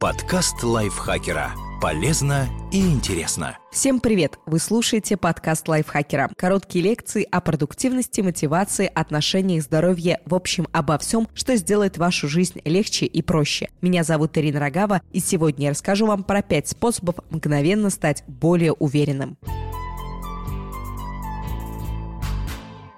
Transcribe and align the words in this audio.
Подкаст 0.00 0.62
лайфхакера. 0.62 1.52
Полезно 1.78 2.48
и 2.72 2.80
интересно. 2.80 3.58
Всем 3.70 4.00
привет! 4.00 4.38
Вы 4.46 4.58
слушаете 4.58 5.18
подкаст 5.18 5.68
лайфхакера. 5.68 6.30
Короткие 6.38 6.82
лекции 6.82 7.28
о 7.30 7.42
продуктивности, 7.42 8.22
мотивации, 8.22 8.90
отношениях, 8.94 9.62
здоровье, 9.62 10.22
в 10.24 10.34
общем, 10.34 10.68
обо 10.72 10.96
всем, 10.96 11.28
что 11.34 11.54
сделает 11.56 11.98
вашу 11.98 12.28
жизнь 12.28 12.62
легче 12.64 13.04
и 13.04 13.20
проще. 13.20 13.68
Меня 13.82 14.02
зовут 14.02 14.38
Ирина 14.38 14.58
Рогава, 14.58 15.02
и 15.12 15.20
сегодня 15.20 15.66
я 15.66 15.70
расскажу 15.72 16.06
вам 16.06 16.24
про 16.24 16.40
пять 16.40 16.68
способов 16.68 17.16
мгновенно 17.28 17.90
стать 17.90 18.24
более 18.26 18.72
уверенным. 18.72 19.36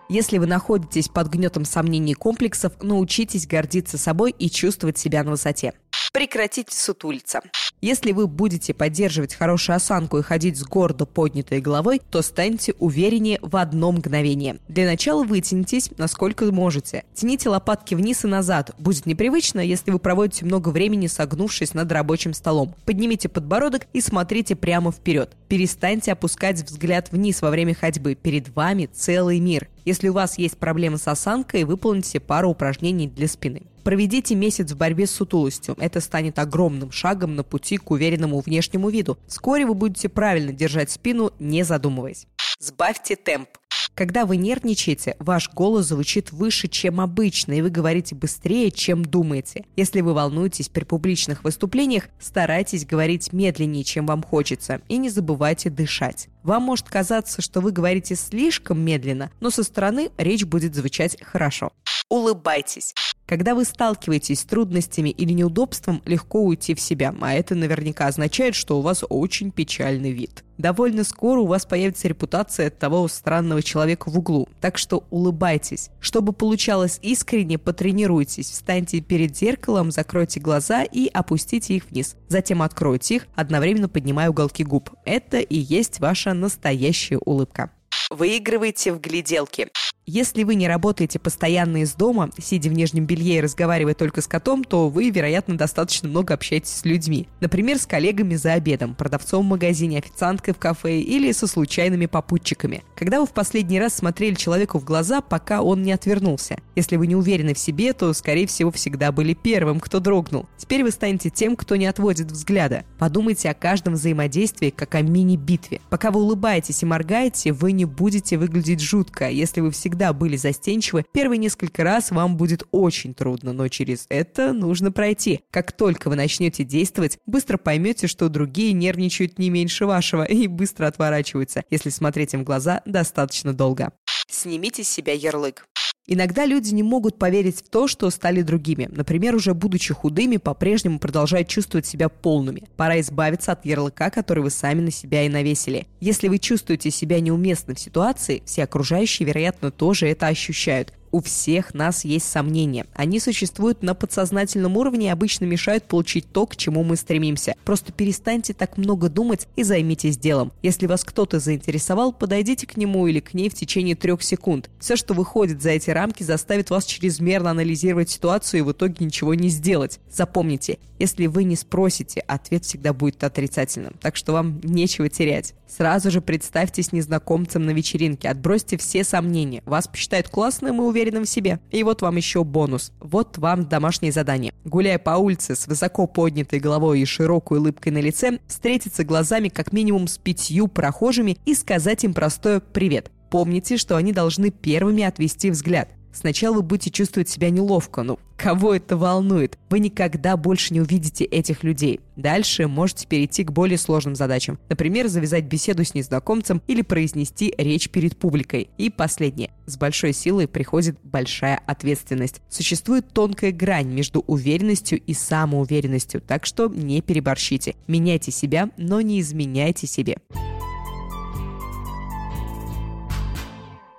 Если 0.09 0.39
вы 0.39 0.47
находитесь 0.47 1.09
под 1.09 1.31
гнетом 1.31 1.65
сомнений 1.65 2.13
и 2.13 2.15
комплексов, 2.15 2.75
научитесь 2.81 3.49
гордиться 3.49 3.99
собой 3.99 4.33
и 4.39 4.49
чувствовать 4.51 4.99
себя 4.99 5.25
на 5.25 5.33
высоте. 5.33 5.73
Прекратите 6.13 6.77
сутулиться. 6.77 7.41
Если 7.81 8.13
вы 8.13 8.27
будете 8.27 8.75
поддерживать 8.75 9.35
хорошую 9.35 9.77
осанку 9.77 10.19
и 10.19 10.23
ходить 10.23 10.59
с 10.59 10.63
гордо 10.63 11.07
поднятой 11.07 11.61
головой, 11.61 12.03
то 12.11 12.21
станьте 12.21 12.75
увереннее 12.79 13.39
в 13.41 13.57
одно 13.57 13.91
мгновение. 13.91 14.59
Для 14.69 14.85
начала 14.85 15.25
вытянитесь, 15.25 15.91
насколько 15.97 16.45
можете. 16.53 17.05
Тяните 17.15 17.49
лопатки 17.49 17.95
вниз 17.95 18.25
и 18.25 18.29
назад. 18.29 18.73
Будет 18.79 19.07
непривычно, 19.07 19.61
если 19.61 19.91
вы 19.91 19.99
проводите 19.99 20.45
много 20.45 20.69
времени 20.69 21.07
согнувшись 21.07 21.73
над 21.73 21.91
рабочим 21.91 22.35
столом. 22.35 22.75
Поднимите 22.85 23.31
подбородок 23.31 23.87
и 23.95 24.03
смотрите 24.03 24.55
прямо 24.55 24.93
вперед. 24.93 25.35
Перестаньте 25.49 26.13
опускать 26.13 26.63
взгляд 26.63 27.11
вниз 27.11 27.41
во 27.41 27.49
время 27.49 27.75
ходьбы. 27.75 28.15
Перед 28.15 28.55
вами 28.55 28.87
целый 28.93 29.41
мир. 29.41 29.69
Если 29.85 30.09
у 30.09 30.13
вас 30.13 30.39
есть 30.39 30.59
проблемы 30.59 30.99
с 30.99 31.09
осанкой, 31.09 31.65
выполните 31.65 32.21
пару 32.21 32.51
упражнений 32.51 33.09
для 33.09 33.27
спины. 33.29 33.63
Проведите 33.83 34.37
месяц 34.37 34.71
в 34.71 34.77
борьбе 34.77 35.07
с 35.07 35.11
сутулостью. 35.11 35.77
Это 35.79 36.01
станет 36.01 36.39
огромным 36.39 36.93
шагом 36.93 37.35
на 37.35 37.43
пути 37.43 37.79
к 37.79 37.91
уверенному 37.91 38.41
внешнему 38.41 38.91
виду. 38.91 39.19
Вскоре 39.27 39.67
вы 39.67 39.75
будете 39.75 40.09
правильно 40.09 40.53
держать 40.53 40.91
спину, 40.91 41.33
не 41.41 41.65
задумываясь. 41.65 42.27
Сбавьте 42.61 43.17
темп. 43.17 43.49
Когда 43.95 44.25
вы 44.25 44.39
нервничаете, 44.39 45.17
ваш 45.19 45.51
голос 45.53 45.87
звучит 45.87 46.33
выше, 46.33 46.67
чем 46.67 46.99
обычно, 46.99 47.53
и 47.53 47.61
вы 47.61 47.69
говорите 47.69 48.15
быстрее, 48.15 48.71
чем 48.71 49.05
думаете. 49.05 49.67
Если 49.77 50.01
вы 50.01 50.15
волнуетесь 50.15 50.71
при 50.71 50.85
публичных 50.85 51.45
выступлениях, 51.45 52.09
старайтесь 52.19 52.87
говорить 52.87 53.35
медленнее, 53.35 53.85
чем 53.85 54.07
вам 54.07 54.23
хочется, 54.23 54.81
и 54.89 54.97
не 54.97 55.11
забывайте 55.11 55.69
дышать. 55.69 56.29
Вам 56.43 56.63
может 56.63 56.89
казаться, 56.89 57.43
что 57.43 57.61
вы 57.61 57.71
говорите 57.71 58.17
слишком 58.17 58.81
медленно, 58.81 59.31
но 59.41 59.51
со 59.51 59.63
стороны 59.63 60.11
речь 60.17 60.45
будет 60.45 60.75
звучать 60.75 61.19
хорошо. 61.23 61.71
Улыбайтесь. 62.09 62.95
Когда 63.33 63.55
вы 63.55 63.65
сталкиваетесь 63.65 64.41
с 64.41 64.45
трудностями 64.45 65.09
или 65.09 65.33
неудобством, 65.33 66.03
легко 66.05 66.43
уйти 66.43 66.75
в 66.75 66.81
себя, 66.81 67.15
а 67.23 67.33
это 67.33 67.55
наверняка 67.55 68.07
означает, 68.09 68.55
что 68.55 68.79
у 68.79 68.83
вас 68.83 69.05
очень 69.09 69.51
печальный 69.51 70.13
вид. 70.13 70.45
Довольно 70.59 71.03
скоро 71.03 71.41
у 71.41 71.47
вас 71.47 71.65
появится 71.65 72.09
репутация 72.09 72.69
того 72.69 73.09
странного 73.09 73.63
человека 73.63 74.11
в 74.11 74.19
углу, 74.19 74.51
так 74.61 74.77
что 74.77 75.07
улыбайтесь. 75.09 75.89
Чтобы 75.99 76.35
получалось 76.35 76.99
искренне, 77.01 77.57
потренируйтесь, 77.57 78.51
встаньте 78.51 79.01
перед 79.01 79.35
зеркалом, 79.35 79.93
закройте 79.93 80.39
глаза 80.39 80.83
и 80.83 81.09
опустите 81.09 81.77
их 81.77 81.87
вниз. 81.91 82.17
Затем 82.29 82.61
откройте 82.61 83.15
их, 83.15 83.29
одновременно 83.35 83.89
поднимая 83.89 84.29
уголки 84.29 84.63
губ. 84.63 84.91
Это 85.07 85.39
и 85.39 85.57
есть 85.57 86.01
ваша 86.01 86.35
настоящая 86.35 87.17
улыбка. 87.17 87.71
Выигрывайте 88.11 88.93
в 88.93 89.01
гляделки. 89.01 89.69
Если 90.05 90.43
вы 90.43 90.57
не 90.57 90.67
работаете 90.67 91.21
постоянно 91.21 91.83
из 91.83 91.95
дома, 91.95 92.31
сидя 92.37 92.69
в 92.69 92.73
нижнем 92.73 93.07
белье 93.07 93.37
и 93.37 93.41
разговаривая 93.41 93.95
только 93.95 94.21
с 94.21 94.27
котом, 94.27 94.65
то 94.65 94.89
вы, 94.89 95.11
вероятно, 95.11 95.57
достаточно 95.57 96.09
много 96.09 96.35
общаетесь 96.35 96.73
с 96.73 96.85
людьми. 96.85 97.29
Например, 97.39 97.79
с 97.79 97.87
коллегами 97.87 98.35
за 98.35 98.55
обедом, 98.55 98.97
продавцом 98.97 99.47
в 99.47 99.51
магазине, 99.51 99.99
официанткой 99.99 100.55
в 100.55 100.59
кафе 100.59 101.01
или 101.01 101.31
со 101.31 101.47
случайными 101.47 102.07
попутчиками. 102.07 102.83
Когда 102.97 103.21
вы 103.21 103.27
в 103.27 103.33
последний 103.33 103.79
раз 103.79 103.95
смотрели 103.95 104.35
человеку 104.35 104.81
в 104.81 104.85
глаза, 104.85 105.21
пока 105.21 105.63
он 105.63 105.85
не 105.85 105.93
отвернулся? 105.93 106.57
Если 106.75 106.97
вы 106.97 107.07
не 107.07 107.15
уверены 107.15 107.55
в 107.55 107.59
себе, 107.59 107.93
то, 107.93 108.13
скорее 108.13 108.49
всего, 108.49 108.73
всегда 108.73 109.13
были 109.13 109.35
первым, 109.35 109.79
кто 109.79 110.01
дрогнул. 110.01 110.49
Теперь 110.59 110.83
вы 110.83 110.91
станете 110.91 111.31
тем, 111.31 111.55
кто 111.55 111.77
не 111.77 111.87
отводит 111.87 112.33
взгляда. 112.33 112.85
Подумайте 112.99 113.51
о 113.51 113.55
каждом 113.55 113.95
взаимодействии, 113.95 114.71
как 114.71 114.97
о 114.97 115.03
мини-битве. 115.03 115.81
Пока 115.91 116.11
вы 116.11 116.23
улыбаетесь 116.23 116.83
и 116.83 116.87
моргаете, 116.87 117.53
вы 117.53 117.71
не 117.71 117.85
будете 117.85 118.37
выглядеть 118.37 118.81
жутко. 118.81 119.31
Если 119.31 119.61
вы 119.61 119.71
всегда 119.71 119.92
всегда 119.93 120.15
были 120.15 120.37
застенчивы, 120.37 121.05
первые 121.13 121.37
несколько 121.37 121.85
раз 121.85 122.13
вам 122.13 122.39
будет 122.39 122.63
очень 122.71 123.13
трудно, 123.13 123.53
но 123.53 123.69
через 123.69 124.07
это 124.09 124.55
нужно 124.55 124.91
пройти. 124.91 125.41
Как 125.51 125.73
только 125.73 126.09
вы 126.09 126.17
начнете 126.17 126.65
действовать, 126.65 127.19
быстро 127.27 127.59
поймете, 127.59 128.07
что 128.07 128.31
другие 128.31 128.73
нервничают 128.73 129.39
не 129.39 129.51
меньше 129.51 129.85
вашего 129.85 130.25
и 130.25 130.47
быстро 130.47 130.87
отворачиваются, 130.87 131.65
если 131.69 131.91
смотреть 131.91 132.33
им 132.33 132.41
в 132.41 132.45
глаза 132.45 132.81
достаточно 132.87 133.53
долго. 133.53 133.93
Снимите 134.31 134.83
с 134.83 134.89
себя 134.89 135.13
ярлык. 135.13 135.67
Иногда 136.07 136.47
люди 136.47 136.75
не 136.75 136.83
могут 136.83 137.17
поверить 137.17 137.59
в 137.59 137.69
то, 137.69 137.87
что 137.87 138.11
стали 138.11 138.43
другими. 138.43 138.89
Например, 138.91 139.37
уже 139.37 139.55
будучи 139.55 139.95
худыми, 139.95 140.37
по-прежнему 140.37 140.99
продолжают 140.99 141.47
чувствовать 141.47 141.87
себя 141.87 142.09
полными. 142.09 142.65
Пора 142.77 142.99
избавиться 143.01 143.53
от 143.53 143.65
ярлыка, 143.65 144.11
который 144.11 144.43
вы 144.43 144.51
сами 144.51 144.81
на 144.81 144.91
себя 144.91 145.25
и 145.25 145.29
навесили. 145.29 145.87
Если 146.01 146.27
вы 146.27 146.39
чувствуете 146.39 146.91
себя 146.91 147.21
неуместно 147.21 147.75
в 147.75 147.81
ситуации, 147.81 148.43
все 148.45 148.65
окружающие, 148.65 149.27
вероятно, 149.27 149.71
тоже 149.71 150.09
это 150.09 150.27
ощущают 150.27 150.93
у 151.13 151.21
всех 151.21 151.75
нас 151.75 152.05
есть 152.05 152.29
сомнения. 152.29 152.87
Они 152.95 153.21
существуют 153.21 153.83
на 153.83 153.95
подсознательном 153.95 154.77
уровне 154.77 155.07
и 155.07 155.11
обычно 155.11 155.45
мешают 155.45 155.85
получить 155.85 156.27
то, 156.33 156.47
к 156.47 156.57
чему 156.57 156.83
мы 156.83 156.97
стремимся. 156.97 157.55
Просто 157.65 157.93
перестаньте 157.93 158.55
так 158.55 158.79
много 158.79 159.09
думать 159.09 159.47
и 159.55 159.63
займитесь 159.63 160.17
делом. 160.17 160.53
Если 160.63 160.87
вас 160.87 161.05
кто-то 161.05 161.39
заинтересовал, 161.39 162.13
подойдите 162.13 162.67
к 162.67 162.77
нему 162.77 163.07
или 163.07 163.21
к 163.21 163.35
ней 163.35 163.49
в 163.49 163.55
течение 163.55 163.95
трех 163.95 164.23
секунд. 164.23 164.71
Все, 164.81 164.97
что 164.97 165.15
выходит 165.15 165.63
за 165.63 165.71
эти 165.71 165.91
рамки, 165.91 166.23
заставит 166.23 166.71
вас 166.71 166.85
чрезмерно 166.87 167.51
анализировать 167.51 168.11
ситуацию 168.11 168.61
и 168.61 168.63
в 168.63 168.73
итоге 168.73 169.05
ничего 169.05 169.35
не 169.35 169.49
сделать. 169.49 170.01
Запомните, 170.11 170.79
если 170.99 171.27
вы 171.27 171.45
не 171.45 171.57
спросите, 171.57 172.21
ответ 172.21 172.65
всегда 172.65 172.93
будет 172.93 173.23
отрицательным, 173.25 173.95
так 174.01 174.17
что 174.17 174.33
вам 174.33 174.61
нечего 174.63 175.09
терять. 175.09 175.55
Сразу 175.67 176.11
же 176.11 176.21
представьтесь 176.21 176.93
незнакомцем 176.93 177.65
на 177.65 177.71
вечеринке, 177.71 178.29
отбросьте 178.29 178.77
все 178.77 179.05
сомнения. 179.05 179.63
Вас 179.65 179.89
посчитают 179.89 180.29
классным 180.29 180.81
и 180.81 180.85
уверенным 181.03 181.25
в 181.25 181.29
себе. 181.29 181.61
И 181.71 181.83
вот 181.83 182.03
вам 182.03 182.17
еще 182.17 182.45
бонус. 182.45 182.93
Вот 183.01 183.39
вам 183.39 183.69
домашнее 183.69 184.13
задание. 184.13 184.53
Гуляя 184.65 184.99
по 184.99 185.13
улице 185.13 185.55
с 185.55 185.67
высоко 185.67 186.07
поднятой 186.07 186.61
головой 186.61 187.01
и 187.01 187.05
широкой 187.05 187.59
улыбкой 187.59 187.93
на 187.93 187.99
лице, 187.99 188.39
встретиться 188.47 189.05
глазами 189.05 189.49
как 189.49 189.73
минимум 189.73 190.09
с 190.09 190.19
пятью 190.19 190.69
прохожими 190.69 191.37
и 191.45 191.55
сказать 191.55 192.05
им 192.05 192.15
простое 192.15 192.61
«привет». 192.61 193.11
Помните, 193.31 193.79
что 193.79 193.97
они 193.97 194.13
должны 194.13 194.51
первыми 194.51 195.05
отвести 195.05 195.51
взгляд. 195.51 195.89
Сначала 196.13 196.57
вы 196.57 196.63
будете 196.63 196.91
чувствовать 196.91 197.29
себя 197.29 197.51
неловко, 197.51 198.03
ну 198.03 198.19
кого 198.43 198.75
это 198.75 198.97
волнует? 198.97 199.57
Вы 199.71 199.79
никогда 199.79 200.37
больше 200.37 200.75
не 200.75 200.81
увидите 200.81 201.25
этих 201.25 201.63
людей. 201.63 202.01
Дальше 202.17 202.67
можете 202.67 203.07
перейти 203.07 203.45
к 203.45 203.53
более 203.53 203.79
сложным 203.79 204.17
задачам. 204.17 204.59
Например, 204.69 205.07
завязать 205.07 205.45
беседу 205.45 205.85
с 205.85 205.95
незнакомцем 205.95 206.61
или 206.67 206.83
произнести 206.83 207.55
речь 207.57 207.89
перед 207.89 208.17
публикой. 208.17 208.69
И 208.79 208.91
последнее. 208.91 209.53
С 209.67 209.77
большой 209.77 210.13
силой 210.13 210.49
приходит 210.49 210.99
большая 211.05 211.61
ответственность. 211.67 212.41
Существует 212.49 213.07
тонкая 213.13 213.53
грань 213.53 213.89
между 213.89 214.21
уверенностью 214.27 215.01
и 215.01 215.15
самоуверенностью, 215.15 216.21
так 216.21 216.45
что 216.45 216.67
не 216.67 217.01
переборщите. 217.01 217.77
Меняйте 217.87 218.33
себя, 218.33 218.71
но 218.77 219.01
не 219.01 219.21
изменяйте 219.21 219.87
себе. 219.87 220.17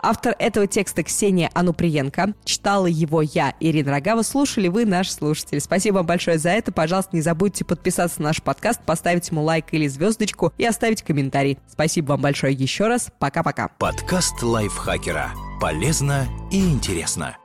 Автор 0.06 0.36
этого 0.38 0.68
текста 0.68 1.02
Ксения 1.02 1.50
Ануприенко. 1.54 2.34
Читала 2.44 2.88
его 2.88 3.22
я, 3.22 3.54
Ирина 3.62 3.92
Рогава. 3.92 4.22
Слушали 4.22 4.68
вы, 4.68 4.86
наш 4.86 5.10
слушатель. 5.10 5.62
Спасибо 5.62 5.96
вам 5.96 6.06
большое 6.06 6.38
за 6.38 6.50
это. 6.50 6.74
Пожалуйста, 6.74 7.16
не 7.16 7.22
забудьте 7.22 7.64
подписаться 7.64 8.22
на 8.22 8.28
наш 8.28 8.44
подкаст, 8.44 8.82
поставить 8.86 9.30
ему 9.30 9.42
лайк 9.44 9.68
или 9.72 9.88
звездочку 9.88 10.52
и 10.58 10.66
оставить 10.66 11.04
комментарий. 11.04 11.58
Спасибо 11.72 12.12
вам 12.12 12.22
большое 12.22 12.54
еще 12.54 12.88
раз. 12.88 13.12
Пока-пока. 13.18 13.70
Подкаст 13.80 14.44
лайфхакера. 14.44 15.32
Полезно 15.62 16.28
и 16.52 16.60
интересно. 16.60 17.38